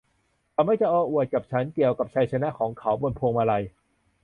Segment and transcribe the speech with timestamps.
[0.51, 3.63] เขามักจะโอ้อวดกับฉันเกี่ยวกับชัยชนะของเขาบนพวงมาลัย